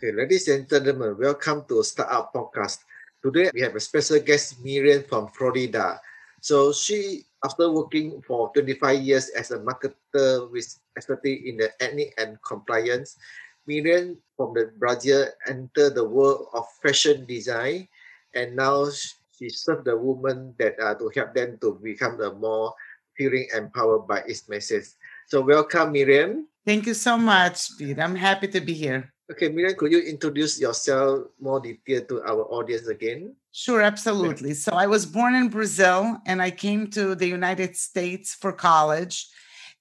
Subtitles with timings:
[0.00, 2.88] Okay, ladies and gentlemen, welcome to Startup Podcast.
[3.20, 6.00] Today we have a special guest, Miriam from Florida.
[6.40, 10.64] So she, after working for 25 years as a marketer with
[10.96, 13.20] expertise in the ethnic and compliance,
[13.68, 17.84] Miriam from the Brazil entered the world of fashion design,
[18.32, 18.88] and now
[19.36, 22.72] she serves the women that are to help them to become the more
[23.20, 24.96] feeling empowered by its message.
[25.28, 26.48] So welcome, Miriam.
[26.64, 28.00] Thank you so much, Pete.
[28.00, 29.12] I'm happy to be here.
[29.30, 33.36] Okay, Miriam, could you introduce yourself more detail to our audience again?
[33.52, 34.54] Sure, absolutely.
[34.54, 39.28] So I was born in Brazil and I came to the United States for college.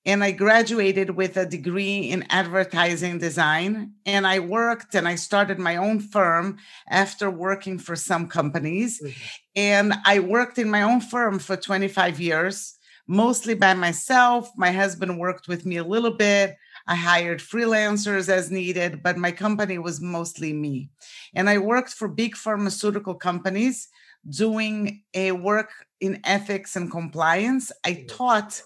[0.06, 3.94] And I graduated with a degree in advertising design.
[4.06, 9.02] And I worked and I started my own firm after working for some companies.
[9.02, 9.20] Mm-hmm.
[9.56, 12.78] And I worked in my own firm for 25 years,
[13.08, 14.50] mostly by myself.
[14.56, 16.56] My husband worked with me a little bit.
[16.88, 20.90] I hired freelancers as needed, but my company was mostly me.
[21.34, 23.90] And I worked for big pharmaceutical companies
[24.30, 25.70] doing a work
[26.02, 27.72] in ethics and compliance.
[27.86, 28.08] I mm-hmm.
[28.08, 28.62] taught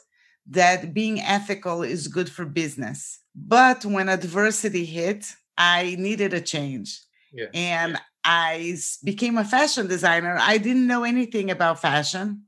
[0.47, 3.19] that being ethical is good for business.
[3.35, 5.25] But when adversity hit,
[5.57, 6.99] I needed a change.
[7.31, 7.47] Yeah.
[7.53, 10.37] And I became a fashion designer.
[10.39, 12.43] I didn't know anything about fashion.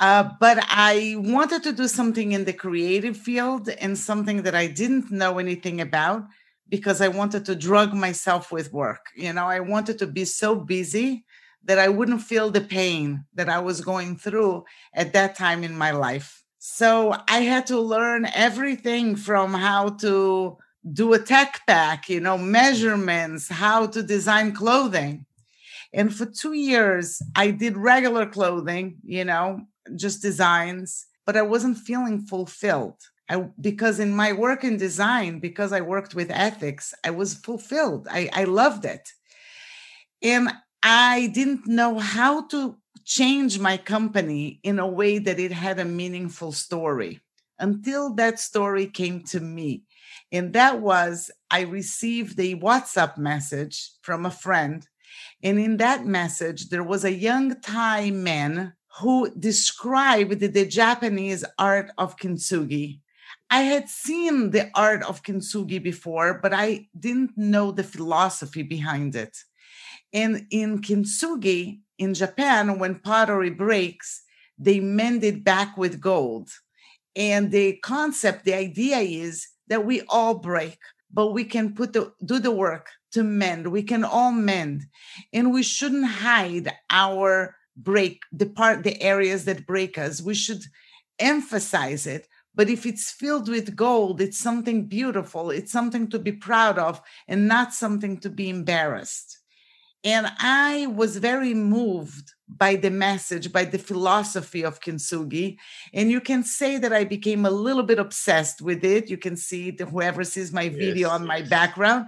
[0.00, 4.66] Uh, but I wanted to do something in the creative field and something that I
[4.66, 6.24] didn't know anything about
[6.70, 9.06] because I wanted to drug myself with work.
[9.14, 11.24] You know, I wanted to be so busy
[11.64, 15.76] that I wouldn't feel the pain that I was going through at that time in
[15.76, 16.42] my life.
[16.58, 20.56] So I had to learn everything from how to
[20.90, 25.26] do a tech pack, you know, measurements, how to design clothing.
[25.92, 31.78] And for two years, I did regular clothing, you know, just designs, but I wasn't
[31.78, 32.98] feeling fulfilled.
[33.28, 38.08] I, because in my work in design, because I worked with ethics, I was fulfilled.
[38.10, 39.08] I, I loved it.
[40.22, 40.50] And
[40.82, 45.84] I didn't know how to change my company in a way that it had a
[45.84, 47.20] meaningful story
[47.58, 49.84] until that story came to me.
[50.32, 54.86] And that was I received a WhatsApp message from a friend.
[55.42, 61.90] And in that message, there was a young Thai man who described the Japanese art
[61.96, 63.00] of kintsugi.
[63.50, 69.14] I had seen the art of kintsugi before, but I didn't know the philosophy behind
[69.14, 69.36] it.
[70.12, 74.22] And in kintsugi, in Japan, when pottery breaks,
[74.58, 76.50] they mend it back with gold.
[77.16, 80.78] And the concept, the idea is that we all break,
[81.12, 83.68] but we can put the do the work to mend.
[83.68, 84.86] We can all mend.
[85.32, 90.62] And we shouldn't hide our break the part the areas that break us we should
[91.18, 92.26] emphasize it.
[92.54, 97.00] But if it's filled with gold it's something beautiful it's something to be proud of
[97.28, 99.38] and not something to be embarrassed.
[100.02, 105.56] And i was very moved by the message by the philosophy of kintsugi.
[105.94, 109.10] And you can say that i became a little bit obsessed with it.
[109.10, 111.28] You can see it whoever sees my video yes, on yes.
[111.28, 112.06] my background.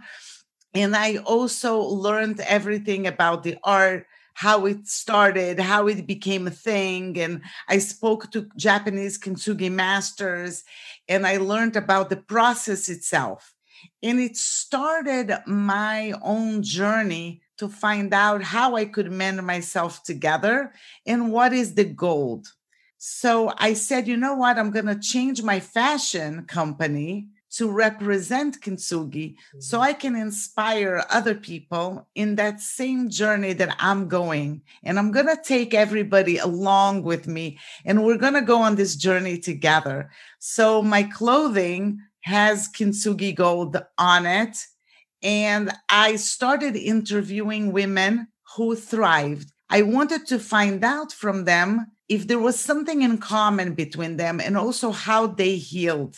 [0.75, 6.51] And i also learned everything about the art how it started, how it became a
[6.51, 7.19] thing.
[7.19, 10.65] And I spoke to Japanese kintsugi masters
[11.09, 13.55] and I learned about the process itself.
[14.03, 20.73] And it started my own journey to find out how I could mend myself together
[21.07, 22.47] and what is the gold.
[22.99, 24.59] So I said, you know what?
[24.59, 29.61] I'm going to change my fashion company to represent kintsugi mm-hmm.
[29.61, 34.63] so I can inspire other people in that same journey that I'm going.
[34.83, 38.77] And I'm going to take everybody along with me and we're going to go on
[38.77, 40.11] this journey together.
[40.39, 44.57] So my clothing has kintsugi gold on it.
[45.23, 49.53] And I started interviewing women who thrived.
[49.71, 54.41] I wanted to find out from them if there was something in common between them
[54.41, 56.17] and also how they healed.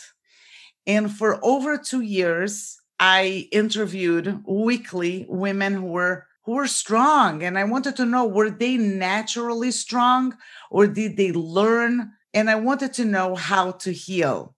[0.87, 7.43] And for over two years, I interviewed weekly women who were who were strong.
[7.43, 10.37] And I wanted to know were they naturally strong
[10.69, 12.11] or did they learn?
[12.33, 14.55] And I wanted to know how to heal.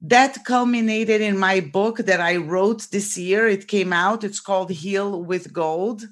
[0.00, 3.48] That culminated in my book that I wrote this year.
[3.48, 4.22] It came out.
[4.22, 6.04] It's called Heal with Gold.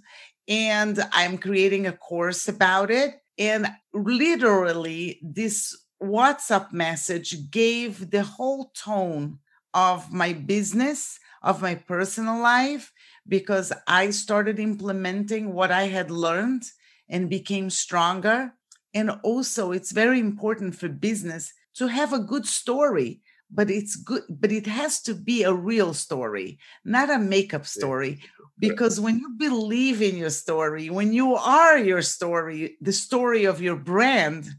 [0.48, 3.14] And I'm creating a course about it.
[3.38, 9.38] And literally, this WhatsApp message gave the whole tone
[9.74, 12.92] of my business, of my personal life,
[13.28, 16.64] because I started implementing what I had learned
[17.08, 18.52] and became stronger.
[18.94, 23.20] And also, it's very important for business to have a good story.
[23.50, 28.18] but it's good but it has to be a real story not a makeup story
[28.58, 33.60] because when you believe in your story when you are your story the story of
[33.60, 34.50] your brand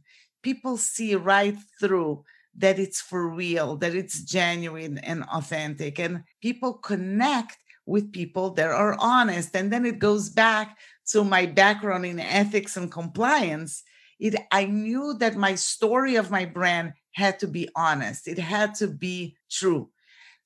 [0.47, 2.23] people see right through
[2.55, 8.69] that it's for real that it's genuine and authentic and people connect with people that
[8.69, 13.83] are honest and then it goes back to my background in ethics and compliance.
[14.21, 18.25] It i knew that my story of my brand had to be honest.
[18.25, 19.89] It had to be true.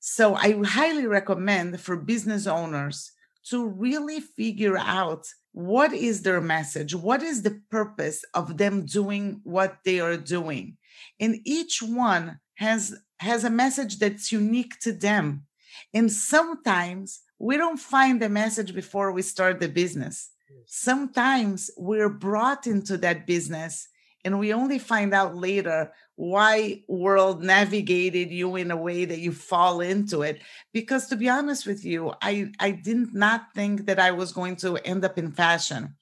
[0.00, 3.12] So i highly recommend for business owners
[3.50, 6.94] to really figure out what is their message?
[6.94, 10.78] What is the purpose of them doing what they are doing?
[11.20, 15.46] And each one has has a message that's unique to them.
[15.94, 20.30] And sometimes we don't find the message before we start the business.
[20.66, 23.88] Sometimes we're brought into that business
[24.24, 29.32] and we only find out later why world navigated you in a way that you
[29.32, 30.40] fall into it.
[30.72, 34.56] Because to be honest with you i i did not think that i was going
[34.56, 35.94] to end up in fashion.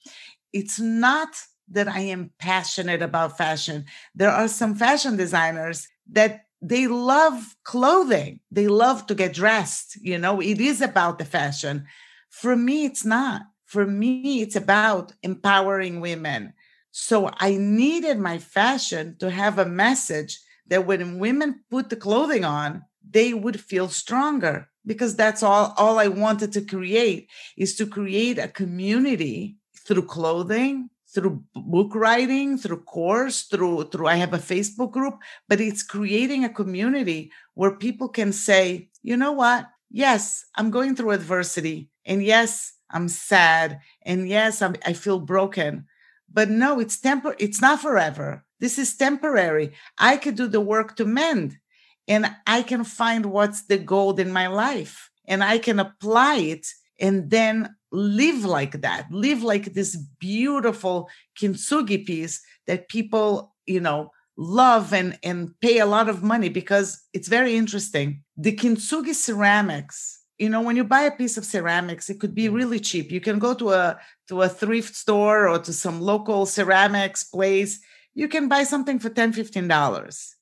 [0.53, 1.29] It's not
[1.69, 3.85] that i am passionate about fashion.
[4.15, 8.41] There are some fashion designers that they love clothing.
[8.51, 10.41] They love to get dressed you know?
[10.41, 11.87] It is about the fashion.
[12.29, 13.43] For me it's not.
[13.65, 16.55] For me it's about empowering women
[16.90, 22.44] so I needed my fashion to have a message that when women put the clothing
[22.44, 27.87] on, they would feel stronger because that's all all I wanted to create is to
[27.87, 29.56] create a community
[29.87, 35.60] through clothing, through book writing, through course, through through I have a Facebook group, but
[35.60, 39.66] it's creating a community where people can say, "You know what?
[39.90, 45.87] Yes, I'm going through adversity, and yes, I'm sad, and yes, I'm, I feel broken,
[46.32, 48.44] but no, it's tempor it's not forever.
[48.61, 49.73] This is temporary.
[49.99, 51.59] I could do the work to mend
[52.06, 56.67] and I can find what's the gold in my life and I can apply it
[56.99, 59.11] and then live like that.
[59.11, 65.87] Live like this beautiful kintsugi piece that people, you know, love and and pay a
[65.87, 68.23] lot of money because it's very interesting.
[68.37, 72.48] The kintsugi ceramics you know when you buy a piece of ceramics it could be
[72.48, 72.54] mm.
[72.54, 73.12] really cheap.
[73.12, 77.78] You can go to a to a thrift store or to some local ceramics place.
[78.14, 80.34] You can buy something for 10 15 dollars.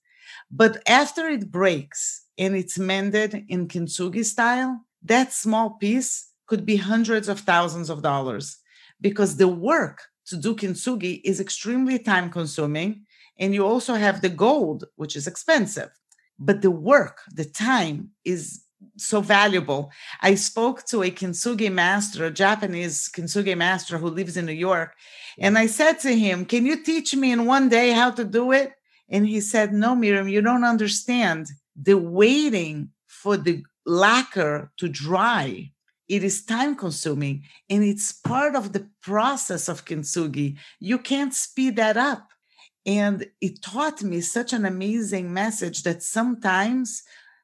[0.51, 6.77] But after it breaks and it's mended in kintsugi style that small piece could be
[6.77, 8.57] hundreds of thousands of dollars
[9.01, 13.05] because the work to do kintsugi is extremely time consuming
[13.39, 15.91] and you also have the gold which is expensive.
[16.39, 18.63] But the work the time is
[18.97, 19.91] so valuable.
[20.23, 24.95] I spoke to a kintsugi master, a Japanese kintsugi master who lives in New York,
[25.39, 28.53] and I said to him, "Can you teach me in one day how to do
[28.53, 28.73] it?"
[29.09, 31.49] And he said, "No, Miriam, you don't understand.
[31.75, 35.73] The waiting for the lacquer to dry,
[36.09, 40.57] it is time consuming and it's part of the process of kintsugi.
[40.79, 42.29] You can't speed that up."
[42.87, 47.03] And it taught me such an amazing message that sometimes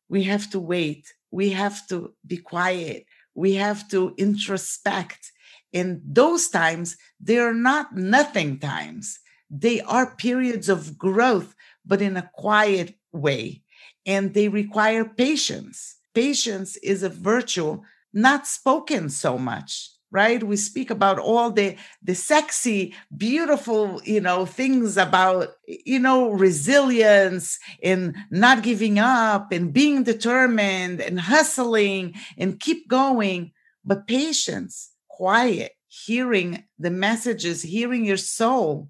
[0.08, 3.06] we have to wait we have to be quiet.
[3.34, 5.32] We have to introspect.
[5.72, 9.18] And those times they are not nothing times.
[9.50, 13.62] They are periods of growth but in a quiet way.
[14.06, 15.96] And they require patience.
[16.14, 17.82] Patience is a virtue
[18.12, 20.42] not spoken so much right?
[20.44, 27.58] We speak about all the the sexy beautiful you know things about you know resilience
[27.82, 33.52] and not giving up and being determined and hustling and keep going.
[33.84, 38.88] But patience quiet hearing the messages hearing your soul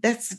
[0.00, 0.36] that's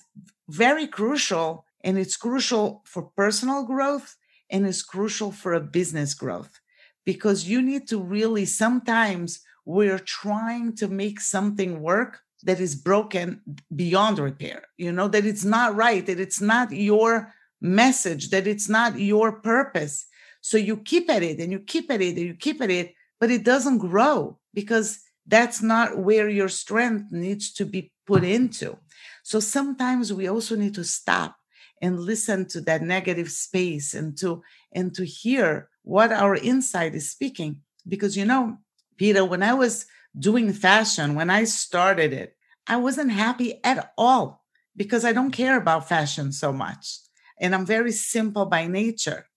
[0.47, 1.65] very crucial.
[1.83, 4.15] And it's crucial for personal growth
[4.49, 6.59] and it's crucial for a business growth
[7.05, 9.39] because you need to really sometimes
[9.75, 12.11] we're trying to make something work
[12.43, 13.41] that is broken
[13.75, 18.69] beyond repair you know that it's not right that it's not your message that it's
[18.69, 20.05] not your purpose.
[20.41, 22.93] So you keep at it and you keep at it and you keep at it
[23.19, 28.77] but it doesn't grow because that's not where your strength needs to be put into.
[29.23, 31.35] So sometimes we also need to stop
[31.81, 37.09] and listen to that negative space and to and to hear what our inside is
[37.09, 38.57] speaking because you know
[38.97, 39.85] Peter, when I was
[40.17, 42.35] doing fashion, when I started it,
[42.67, 44.43] I wasn't happy at all
[44.75, 46.99] because I don't care about fashion so much.
[47.39, 49.27] And I'm very simple by nature.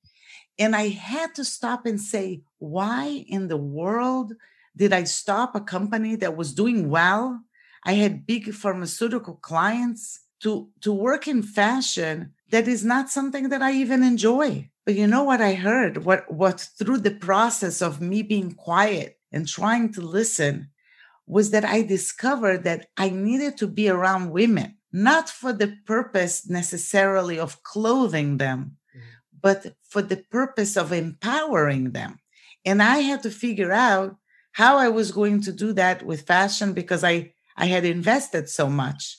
[0.59, 4.33] And I had to stop and say, why in the world
[4.77, 7.43] did I stop a company that was doing well?
[7.85, 13.63] I had big pharmaceutical clients to, to work in fashion that is not something that
[13.63, 14.71] I even enjoy.
[14.85, 16.05] But you know what I heard?
[16.05, 20.71] What what through the process of me being quiet and trying to listen
[21.27, 26.49] was that I discovered that I needed to be around women, not for the purpose
[26.49, 29.01] necessarily of clothing them, mm.
[29.41, 32.19] but for the purpose of empowering them.
[32.65, 34.17] And I had to figure out
[34.53, 38.69] how I was going to do that with fashion because I, I had invested so
[38.69, 39.17] much.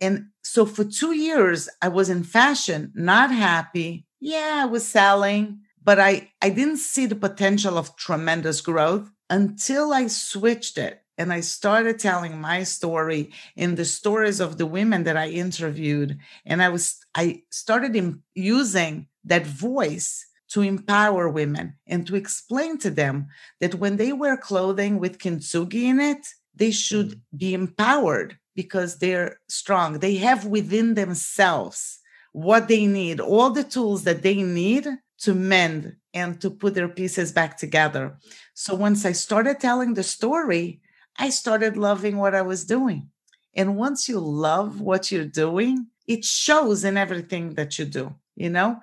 [0.00, 4.06] And so for two years, I was in fashion, not happy.
[4.20, 9.92] Yeah, I was selling, but I, I didn't see the potential of tremendous growth until
[9.92, 15.02] I switched it and I started telling my story in the stories of the women
[15.04, 16.18] that I interviewed.
[16.46, 16.84] And I was,
[17.16, 17.92] I started
[18.34, 23.26] using that voice to empower women and to explain to them
[23.60, 26.24] that when they wear clothing with kintsugi in it,
[26.54, 27.36] they should mm-hmm.
[27.36, 29.98] be empowered because they're strong.
[29.98, 31.98] They have within themselves
[32.30, 34.86] what they need, all the tools that they need
[35.20, 38.16] to mend and to put their pieces back together.
[38.54, 40.80] So once I started telling the story,
[41.18, 43.10] I started loving what I was doing.
[43.54, 48.14] And once you love what you're doing, it shows in everything that you do.
[48.36, 48.80] You know,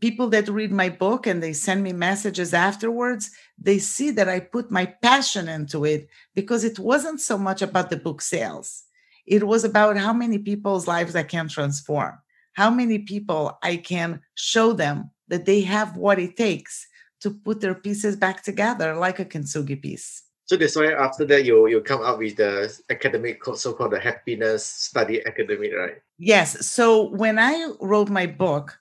[0.00, 4.40] people that read my book and they send me messages afterwards, they see that I
[4.40, 8.82] put my passion into it because it wasn't so much about the book sales.
[9.26, 12.18] It was about how many people's lives I can transform,
[12.52, 16.86] how many people I can show them that they have what it takes
[17.20, 20.22] to put their pieces back together like a kintsugi piece.
[20.46, 24.00] So that's why after that you you come up with the academic so called the
[24.00, 25.96] happiness study academic, right?
[26.18, 26.66] Yes.
[26.66, 28.78] So when I wrote my book,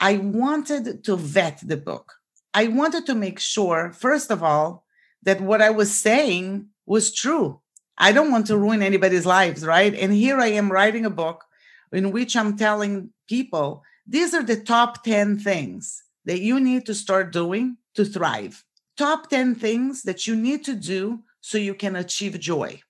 [0.00, 2.14] I wanted to vet the book.
[2.52, 4.84] I wanted to make sure, first of all,
[5.22, 7.60] that what I was saying was true.
[7.96, 9.94] I don't want to ruin anybody's lives, right?
[9.94, 11.44] And here I am writing a book
[11.92, 16.94] in which I'm telling people these are the top 10 things that you need to
[16.94, 18.64] start doing to thrive
[18.96, 22.80] top 10 things that you need to do so you can achieve joy.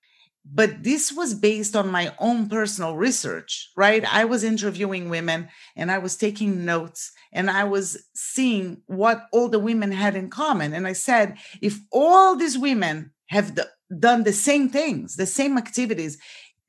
[0.47, 4.05] But this was based on my own personal research, right?
[4.13, 9.49] I was interviewing women and I was taking notes and I was seeing what all
[9.49, 10.75] the women had in common.
[10.75, 13.59] And I said, if all these women have
[13.99, 16.19] done the same things, the same activities,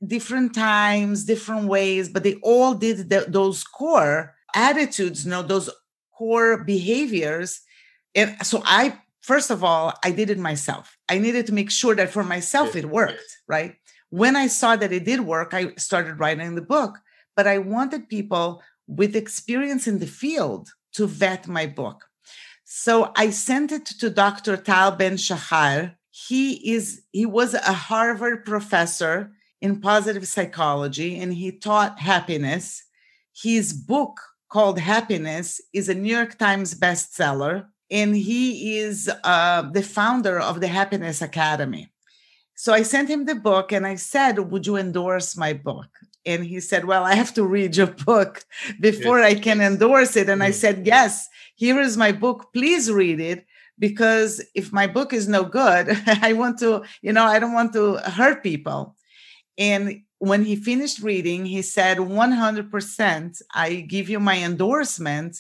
[0.06, 5.70] different times, different ways, but they all did the, those core attitudes, you know, those
[6.18, 7.62] core behaviors.
[8.16, 10.98] And so I first of all, I did it myself.
[11.10, 13.76] I needed to make sure that for myself it worked, right?
[14.10, 17.00] When I saw that it did work, I started writing the book.
[17.36, 22.06] But I wanted people with experience in the field to vet my book.
[22.64, 24.58] So I sent it to Dr.
[24.58, 25.96] Tal Ben Shahar.
[26.12, 32.84] He is he was a Harvard professor in positive psychology and he taught happiness.
[33.34, 34.22] His book
[34.56, 40.62] called Happiness is a New York Times bestseller and he is uh, the founder of
[40.62, 41.92] the Happiness Academy.
[42.56, 45.90] So I sent him the book and I said, Would you endorse my book?
[46.26, 48.46] And he said, Well, I have to read your book
[48.80, 49.32] before yes.
[49.32, 50.30] I can endorse it.
[50.30, 50.62] And I mm.
[50.62, 52.54] said, Yes, here is my book.
[52.54, 53.46] Please read it
[53.78, 55.86] because if my book is no good,
[56.22, 58.96] I want to, you know, I don't want to hurt people.
[59.58, 65.38] And when he finished reading, he said, 100%, I give you my endorsement.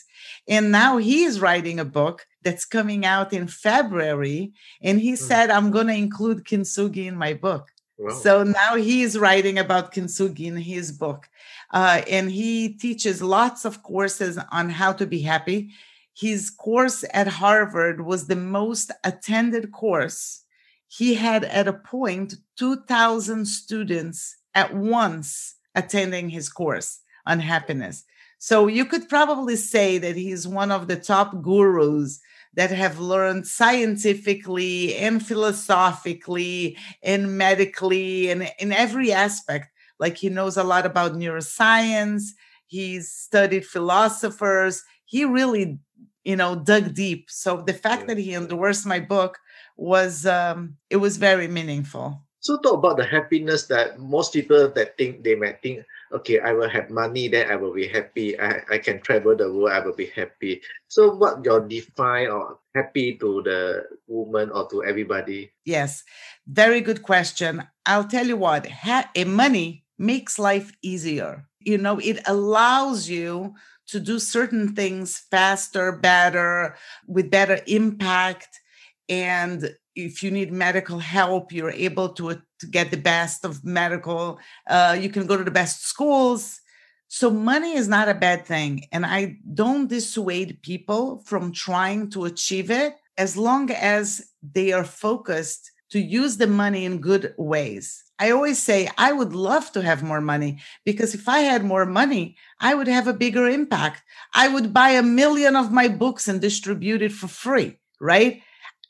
[0.47, 4.51] And now he is writing a book that's coming out in February.
[4.81, 5.17] And he mm.
[5.17, 7.69] said, I'm going to include kintsugi in my book.
[7.97, 8.13] Wow.
[8.13, 11.29] So now he's writing about kintsugi in his book.
[11.71, 15.71] Uh, and he teaches lots of courses on how to be happy.
[16.13, 20.43] His course at Harvard was the most attended course.
[20.87, 28.03] He had at a point 2,000 students at once attending his course on happiness.
[28.37, 32.19] So you could probably say that he's one of the top gurus
[32.53, 39.69] that have learned scientifically and philosophically and medically and in every aspect.
[39.99, 42.23] Like he knows a lot about neuroscience,
[42.65, 44.83] he's studied philosophers.
[45.05, 45.79] He really,
[46.23, 47.29] you know, dug deep.
[47.29, 49.37] So the fact that he endorsed my book
[49.77, 52.24] was um, it was very meaningful.
[52.45, 55.81] So talk about the happiness that most people that think they might think
[56.13, 58.39] okay, I will have money, then I will be happy.
[58.39, 60.61] I, I can travel the world, I will be happy.
[60.87, 65.51] So what your define or happy to the woman or to everybody?
[65.65, 66.03] Yes,
[66.45, 67.65] very good question.
[67.87, 71.49] I'll tell you what, ha- eh, money makes life easier.
[71.59, 73.55] You know, it allows you
[73.87, 76.75] to do certain things faster, better,
[77.07, 78.61] with better impact.
[79.09, 84.39] And if you need medical help, you're able to, to get the best of medical.
[84.67, 86.59] Uh, you can go to the best schools.
[87.07, 88.85] So, money is not a bad thing.
[88.91, 94.83] And I don't dissuade people from trying to achieve it as long as they are
[94.83, 98.03] focused to use the money in good ways.
[98.17, 101.85] I always say, I would love to have more money because if I had more
[101.85, 104.03] money, I would have a bigger impact.
[104.33, 108.41] I would buy a million of my books and distribute it for free, right?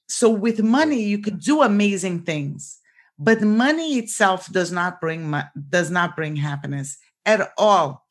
[0.08, 2.80] So, with money, you could do amazing things
[3.18, 5.34] but money itself does not bring
[5.70, 8.06] does not bring happiness at all.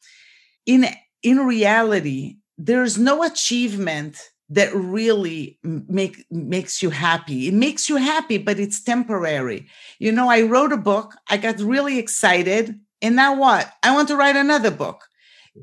[0.67, 0.87] In
[1.23, 7.49] in reality there's no achievement that really make makes you happy.
[7.49, 9.67] It makes you happy but it's temporary.
[9.99, 13.71] You know i wrote a book i got really excited and now what?
[13.83, 15.05] I want to write another book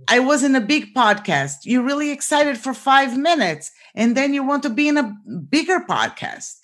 [0.07, 1.57] i was in a big podcast.
[1.63, 5.13] You're really excited for 5 minutes and then you want to be in a
[5.49, 6.55] bigger podcast.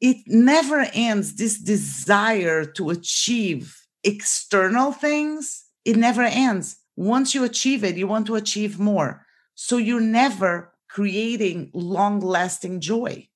[0.00, 6.76] It never ends this desire to achieve external things it never ends.
[6.96, 9.24] Once you achieve it you want to achieve more.
[9.54, 13.28] So you're never creating long lasting joy.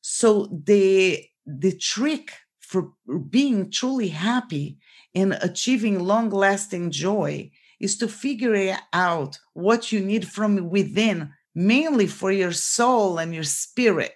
[0.00, 2.92] So the the trick for
[3.30, 4.78] being truly happy
[5.14, 7.50] and achieving long lasting joy
[7.80, 13.44] is to figure out what you need from within mainly for your soul and your
[13.44, 14.12] spirit.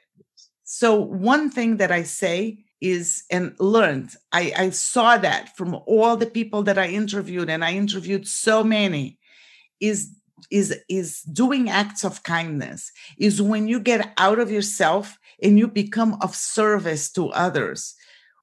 [0.65, 6.17] So, one thing that I say is, and learned, I, I saw that from all
[6.17, 9.19] the people that I interviewed, and I interviewed so many,
[9.81, 10.11] is
[10.53, 15.67] is is doing acts of kindness is when you get out of yourself and you
[15.67, 17.95] become of service to others.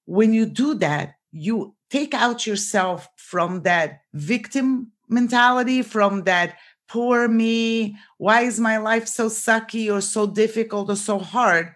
[0.06, 6.56] When you do that you take out yourself from that victim mentality from that
[6.88, 11.74] poor me why is my life so sucky or so difficult or so hard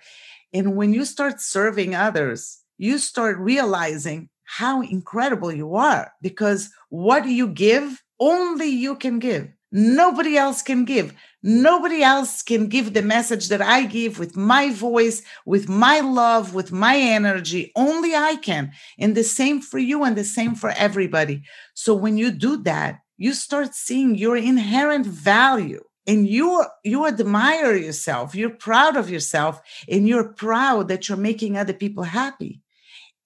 [0.54, 7.26] and when you start serving others, you start realizing how incredible you are because what
[7.28, 9.50] you give, only you can give.
[9.72, 11.14] Nobody else can give.
[11.44, 16.56] Nobody else can give the message that I give with my voice, with my love,
[16.56, 17.72] with my energy.
[17.76, 18.72] Only I can.
[18.98, 21.44] And the same for you and the same for everybody.
[21.76, 27.76] So when you do that, you start seeing your inherent value and you you admire
[27.76, 32.62] yourself you're proud of yourself and you're proud that you're making other people happy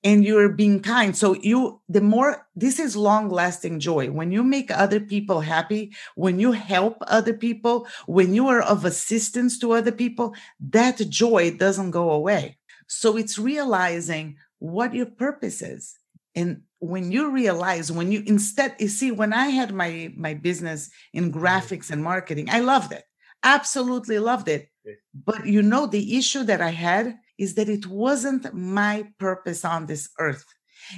[0.03, 1.15] and you're being kind.
[1.15, 4.11] So you the more this is long lasting joy.
[4.11, 8.85] When you make other people happy when you help other people when you are of
[8.85, 12.57] assistance to other people that joy doesn't go away.
[12.87, 15.97] So it's realizing what your purpose is
[16.35, 20.89] and when you realize when you instead you see when i had my my business
[21.13, 21.39] in mm-hmm.
[21.39, 23.03] graphics and marketing i loved it.
[23.45, 24.69] Absolutely loved it.
[25.13, 29.85] But you know the issue that i had is that it wasn't my purpose on
[29.85, 30.45] this earth.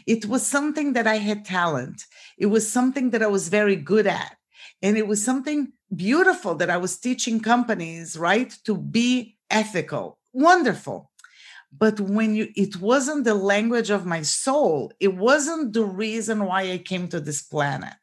[0.08, 2.04] It was something that i had talent.
[2.38, 4.36] It was something that i was very good at.
[4.82, 10.18] And it was something beautiful that i was teaching companies right to be ethical.
[10.34, 11.12] Wonderful
[11.78, 16.72] but when you it wasn't the language of my soul it wasn't the reason why
[16.72, 17.94] i came to this planet.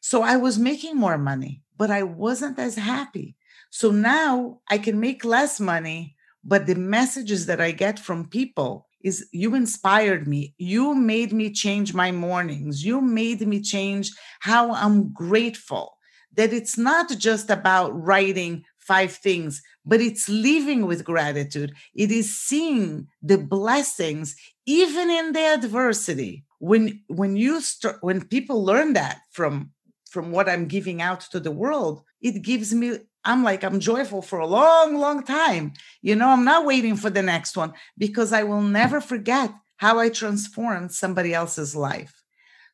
[0.00, 3.36] So i was making more money but i wasn't as happy.
[3.70, 8.88] So now i can make less money but the messages that i get from people
[9.02, 10.54] is you inspired me.
[10.58, 12.84] You made me change my mornings.
[12.84, 14.10] You made me change
[14.40, 15.96] how i'm grateful.
[16.34, 21.74] That it's not just about writing five things, but it's living with gratitude.
[21.94, 26.44] It is seeing the blessings even in the adversity.
[26.58, 26.84] When
[27.20, 29.70] when you start when people learn that from
[30.10, 32.88] from what I'm giving out to the world, it gives me
[33.24, 35.74] I'm like I'm joyful for a long long time.
[36.00, 39.98] You know, I'm not waiting for the next one because I will never forget how
[40.00, 42.14] I transformed somebody else's life.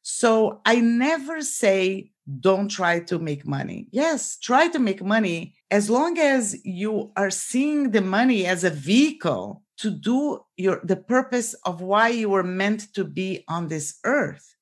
[0.03, 3.89] So I never say don't try to make money.
[3.91, 8.71] Yes, try to make money as long as you are seeing the money as a
[8.71, 13.99] vehicle to do your the purpose of why you were meant to be on this
[14.05, 14.55] earth.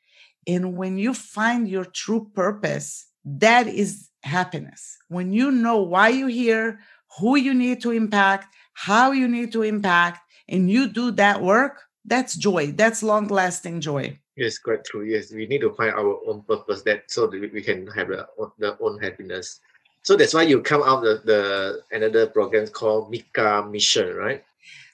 [0.47, 2.89] And when you find your true purpose,
[3.27, 4.97] that is happiness.
[5.09, 6.81] When you know why you're here,
[7.19, 11.75] who you need to impact, how you need to impact, and you do that work,
[12.07, 12.73] that's joy.
[12.73, 14.19] That's long lasting joy.
[14.37, 15.05] Yes, quite true.
[15.05, 18.27] Yes, we need to find our own purpose that so that we can have the,
[18.59, 19.61] the own happiness.
[20.03, 24.45] So that's why you come out the, the another program called Mikah Mission, right?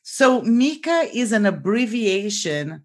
[0.03, 2.83] So Mikah is an abbreviation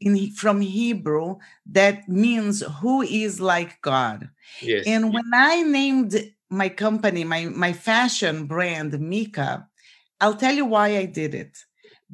[0.00, 4.28] in from Hebrew that means who is like God.
[4.60, 4.84] Yes.
[4.86, 9.66] And when I named my company, my my fashion brand Mikah,
[10.20, 11.58] I'll tell you why I did it.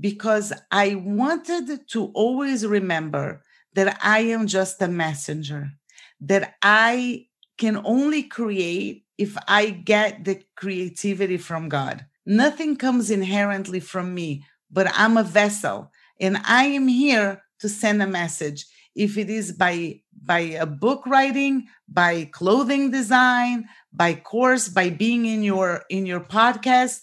[0.00, 3.42] Because I wanted to always remember
[3.74, 5.72] that I am just a messenger,
[6.20, 7.26] that I
[7.58, 12.06] can only create if I get the creativity from God.
[12.24, 18.02] Nothing comes inherently from me, but I'm a vessel and I am here to send
[18.02, 18.66] a message.
[18.94, 25.26] If it is by by a book writing, by clothing design, by course, by being
[25.26, 27.00] in your in your podcast,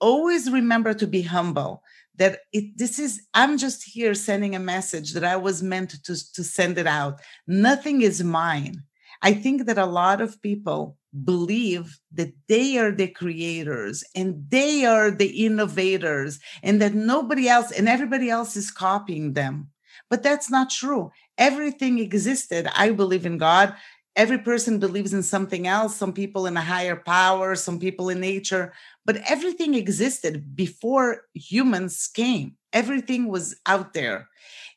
[0.00, 1.82] always remember to be humble
[2.16, 6.32] that it this is i'm just here sending a message that i was meant to
[6.32, 8.82] to send it out nothing is mine
[9.22, 14.84] i think that a lot of people believe that they are the creators and they
[14.84, 19.68] are the innovators and that nobody else and everybody else is copying them.
[20.10, 21.10] But that's not true.
[21.38, 23.74] Everything existed i believe in god.
[24.14, 28.20] Every person believes in something else some people in a higher power some people in
[28.20, 28.72] nature
[29.04, 32.56] but everything existed before humans came.
[32.72, 34.28] Everything was out there.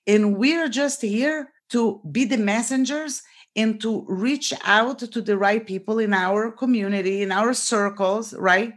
[0.08, 3.22] And we're just here to be the messengers
[3.56, 8.74] and to reach out to the right people in our community in our circles right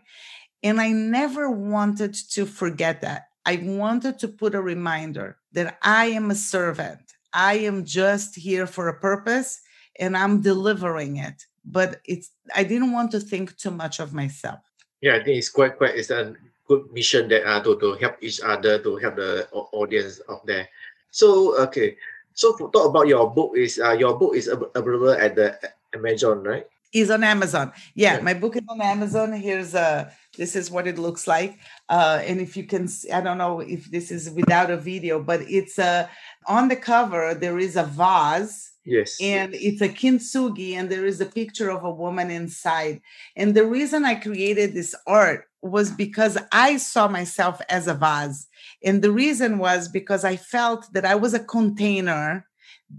[0.62, 6.06] and i never wanted to forget that i wanted to put a reminder that i
[6.06, 7.00] am a servant
[7.32, 9.60] i am just here for a purpose
[9.98, 11.46] and I'm delivering it.
[11.64, 14.60] But it's I didn't want to think too much of myself.
[15.00, 16.34] Yeah, I think it's quite quite it's a
[16.66, 20.68] good mission that uh, to, to help each other to help the audience out there.
[21.10, 21.96] So okay,
[22.34, 25.58] so talk about your book is uh, your book is available at the
[25.94, 26.66] Amazon, right?
[26.92, 27.72] Is on Amazon.
[27.94, 29.32] Yeah, yeah, my book is on Amazon.
[29.32, 31.58] Here's a uh, this is what it looks like.
[31.88, 35.40] Uh, and if you can, I don't know if this is without a video, but
[35.42, 36.08] it's uh,
[36.46, 37.34] on the cover.
[37.34, 39.16] There is a vase Yes.
[39.20, 43.00] And it's a kintsugi, and there is a picture of a woman inside.
[43.36, 48.46] And the reason I created this art was because I saw myself as a vase.
[48.84, 52.46] And the reason was because I felt that I was a container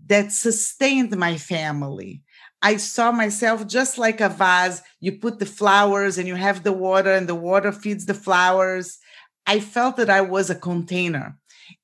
[0.07, 2.21] that sustained my family.
[2.61, 4.81] I saw myself just like a vase.
[5.01, 8.97] You put the flowers and you have the water, and the water feeds the flowers.
[9.45, 11.37] I felt that I was a container.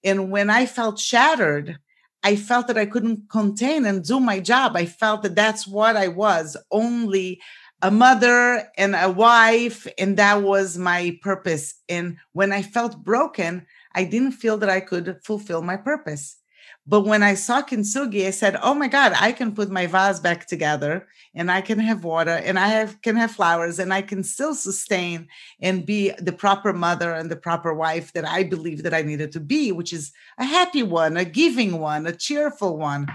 [0.03, 1.77] And when I felt shattered,
[2.23, 4.75] I felt that I couldn't contain and do my job.
[4.75, 7.41] I felt that that's what I was only
[7.81, 11.75] a mother and a wife, and that was my purpose.
[11.87, 13.65] And when I felt broken,
[13.95, 16.37] I didn't feel that I could fulfill my purpose.
[16.85, 20.19] But when I saw kintsugi, I said, "Oh my God, I can put my vase
[20.19, 24.01] back together, and I can have water, and I have, can have flowers, and I
[24.01, 25.27] can still sustain
[25.61, 29.31] and be the proper mother and the proper wife that I believe that I needed
[29.33, 33.07] to be, which is a happy one, a giving one, a cheerful one."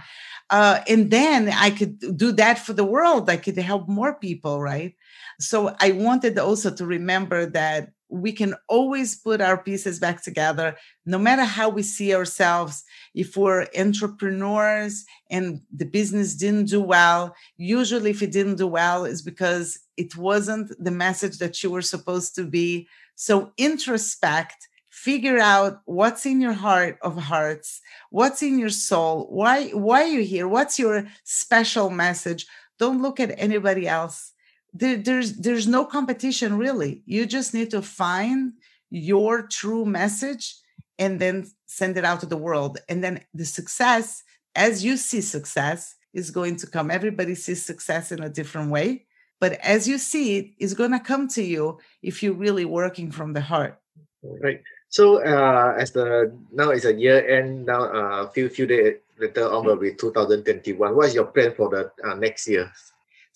[0.54, 3.28] Uh, and then I could do that for the world.
[3.28, 4.94] I could help more people, right?
[5.40, 10.76] So I wanted also to remember that we can always put our pieces back together
[11.04, 12.84] no matter how we see ourselves
[13.16, 19.04] if we're entrepreneurs and the business didn't do well usually if it didn't do well
[19.04, 22.86] is because it wasn't the message that you were supposed to be
[23.16, 24.68] so introspect
[25.04, 30.14] figure out what's in your heart of hearts what's in your soul why why are
[30.16, 30.48] you here?
[30.48, 32.46] What's your special message?
[32.78, 34.32] Don't look at anybody else.
[34.72, 37.02] There, there's there's no competition really.
[37.06, 38.52] You just need to find
[38.90, 40.54] your true message
[40.98, 42.78] and then send it out to the world.
[42.88, 44.22] And then the success
[44.54, 46.90] as you see success is going to come.
[46.90, 49.06] Everybody sees success in a different way
[49.40, 53.10] but as you see it is going to come to you if you're really working
[53.10, 53.78] from the heart.
[54.22, 54.62] Right
[54.94, 58.94] so uh, as the now is a year end now a uh, few few days
[59.18, 62.70] later on will be 2021 what is your plan for the uh, next year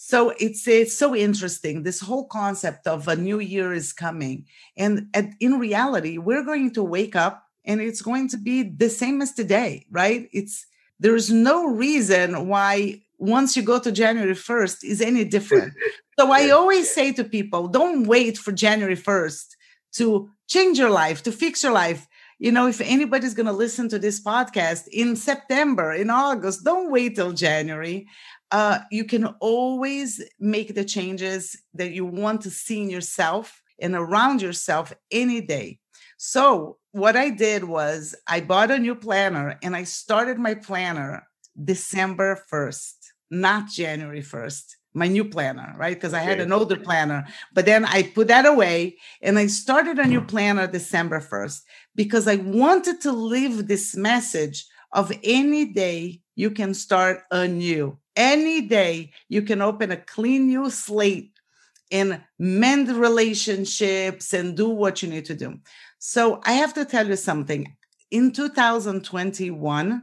[0.01, 1.83] so it's it's so interesting.
[1.83, 6.71] This whole concept of a new year is coming, and at, in reality, we're going
[6.75, 10.29] to wake up and it's going to be the same as today, right?
[10.33, 10.67] It's
[11.01, 15.75] there's no reason why once you go to January 1st is any different.
[16.19, 19.55] So I always say to people, don't wait for January 1st
[19.93, 22.07] to change your life, to fix your life.
[22.39, 26.91] You know, if anybody's going to listen to this podcast in September, in August, don't
[26.91, 28.07] wait till January
[28.51, 33.95] uh, you can always make the changes that you want to see in yourself and
[33.95, 35.79] around yourself any day.
[36.17, 41.29] So, what I did was I bought a new planner and I started my planner
[41.63, 42.95] December 1st,
[43.31, 44.65] not January 1st.
[44.99, 45.97] My new planner, right?
[45.97, 49.99] Because I had an older planner, but then I put that away and I started
[49.99, 51.63] a new planner December 1st
[51.95, 58.63] because I wanted to leave this message of any day you can start anew any
[58.63, 61.33] day you can open a clean new slate
[61.91, 65.59] and mend relationships and do what you need to do.
[65.99, 67.75] So I have to tell you something.
[68.11, 70.03] In 2021,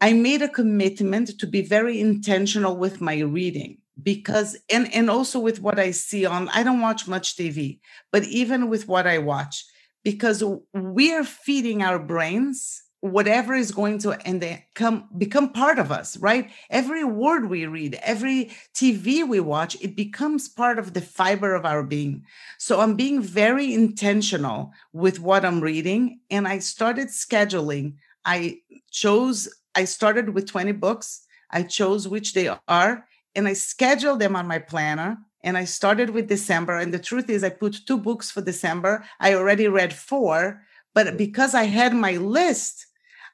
[0.00, 3.78] I made a commitment to be very intentional with my reading.
[4.02, 7.80] Because and and also with what i see on i don't watch much tv
[8.12, 9.64] but even with what i watch
[10.04, 15.78] because we are feeding our brains whatever is going to and they come become part
[15.78, 16.50] of us right?
[16.68, 21.64] Every word we read every tv we watch it becomes part of the fiber of
[21.64, 22.24] our being.
[22.58, 27.94] So i'm being very intentional with what i'm reading and i started scheduling.
[28.24, 31.26] I chose i started with 20 books.
[31.50, 36.10] I chose which they are and i scheduled them on my planner and i started
[36.10, 39.92] with december and the truth is i put two books for december i already read
[39.92, 40.62] four
[40.94, 41.16] but mm.
[41.16, 42.86] because i had my list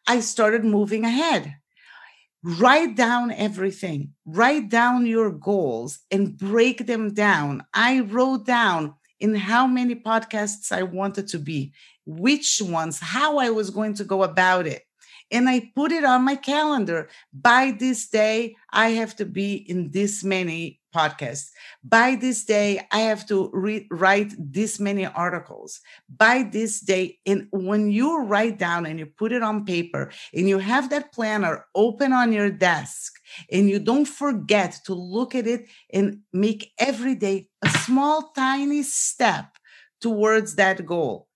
[0.06, 1.56] I started moving ahead.
[2.42, 7.64] Write down everything, write down your goals and break them down.
[7.74, 11.72] I wrote down in how many podcasts I wanted to be,
[12.04, 14.85] which ones, how I was going to go about it.
[15.30, 17.08] And I put it on my calendar.
[17.32, 21.50] By this day, I have to be in this many podcasts.
[21.84, 25.80] By this day, I have to re- write this many articles.
[26.08, 30.48] By this day, and when you write down and you put it on paper and
[30.48, 33.12] you have that planner open on your desk
[33.52, 38.82] and you don't forget to look at it and make every day a small, tiny
[38.82, 39.56] step
[40.00, 41.28] towards that goal.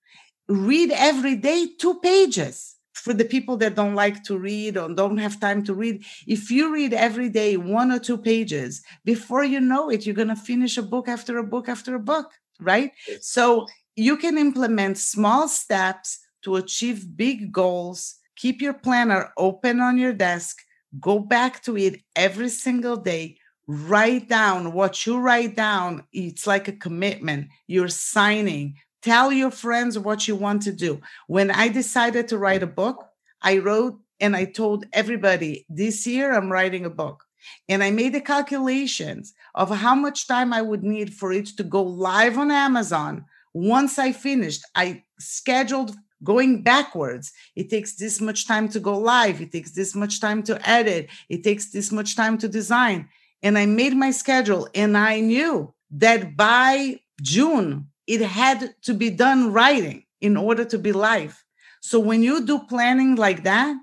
[0.47, 5.17] Read every day two pages for the people that don't like to read or don't
[5.17, 9.59] have time to read, if you read every day one or two pages, before you
[9.59, 12.91] know it, you're going to finish a book after a book after a book, right?
[13.19, 18.15] So you can implement small steps to achieve big goals.
[18.35, 20.57] Keep your planner open on your desk.
[20.99, 23.37] Go back to it every single day.
[23.67, 26.03] Write down what you write down.
[26.13, 27.47] It's like a commitment.
[27.67, 31.01] You're signing Tell your friends what you want to do.
[31.27, 33.07] When I decided to write a book,
[33.41, 37.25] I wrote and I told everybody this year I'm writing a book.
[37.67, 41.63] And I made the calculations of how much time I would need for it to
[41.63, 43.25] go live on Amazon.
[43.53, 47.33] Once I finished, I scheduled going backwards.
[47.55, 49.41] It takes this much time to go live.
[49.41, 51.09] It takes this much time to edit.
[51.29, 53.09] It takes this much time to design.
[53.41, 59.09] And I made my schedule and I knew that by June, it had to be
[59.09, 61.41] done writing in order to be live.
[61.79, 63.73] So when you do planning like that,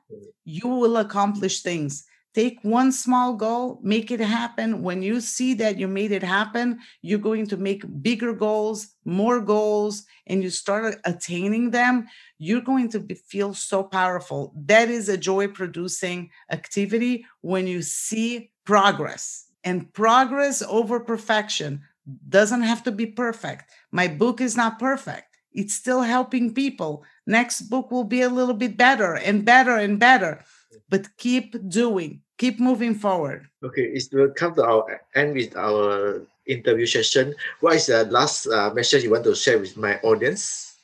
[0.44, 2.04] you will accomplish things.
[2.34, 4.82] Take one small goal, make it happen.
[4.82, 9.40] When you see that you made it happen, you're going to make bigger goals, more
[9.40, 12.06] goals, and you start attaining them.
[12.36, 14.52] You're going to be, feel so powerful.
[14.54, 21.82] That is a joy producing activity when you see progress and progress over perfection
[22.28, 23.70] doesn't have to be perfect.
[23.92, 25.36] My book is not perfect.
[25.52, 27.04] It's still helping people.
[27.26, 30.44] Next book will be a little bit better and better and better.
[30.88, 33.48] But keep doing, keep moving forward.
[33.64, 37.34] Okay, it will come to our end with our interview session.
[37.60, 40.76] What is the last uh, message you want to share with my audience?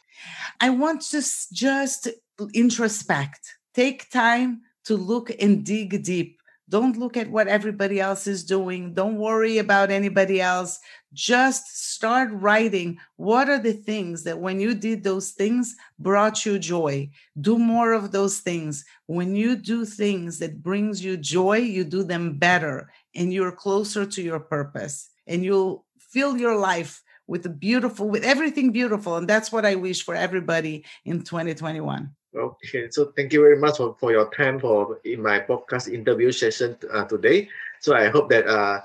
[0.61, 2.09] I want to just
[2.39, 3.41] introspect.
[3.75, 6.41] Take time to look and dig deep.
[6.69, 8.95] Don't look at what everybody else is doing.
[8.95, 10.81] Don't worry about anybody else.
[11.13, 16.59] Just start writing what are the things that when you did those things brought you
[16.59, 17.11] joy.
[17.41, 18.85] Do more of those things.
[19.07, 24.07] When you do things that brings you joy you do them better and you're closer
[24.07, 25.11] to your purpose.
[25.27, 29.17] And you'll fill your life with the beautiful with everything beautiful.
[29.17, 33.77] And that's what i wish for everybody in 2021 okay so thank you very much
[33.77, 37.49] for, for your time for in my podcast interview session uh, today
[37.81, 38.81] so i hope that uh,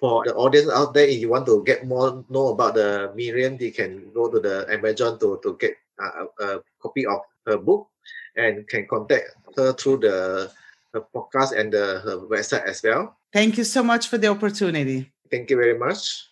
[0.00, 3.58] for the audience out there, if you want to get more know about the Miriam,
[3.60, 7.86] they can go to the Amazon to, to get a, a copy of her book
[8.34, 10.50] and can contact her through the
[10.94, 13.14] her podcast and the, her website as well.
[13.32, 15.12] Thank you so much for the opportunity.
[15.30, 16.29] Thank you very much.